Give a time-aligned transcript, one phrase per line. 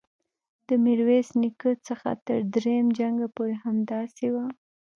[0.67, 4.45] د میرویس نیکه څخه تر دریم جنګ پورې همداسې وه.